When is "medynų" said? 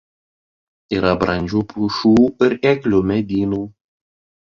3.15-3.65